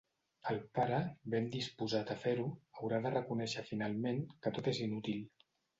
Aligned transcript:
El 0.53 0.55
pare, 0.77 1.01
ben 1.33 1.51
disposat 1.57 2.15
a 2.15 2.17
fer-ho, 2.23 2.49
haurà 2.81 3.03
de 3.07 3.15
reconèixer 3.19 3.69
finalment 3.73 4.27
que 4.43 4.59
tot 4.59 4.73
és 4.75 4.87
inútil. 4.89 5.27